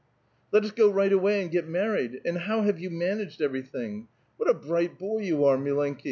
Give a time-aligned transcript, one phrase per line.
[0.51, 4.07] "Let us go right away and get married; and how have you managed everything?
[4.37, 5.97] What a bright boy vou are, mi lenM!"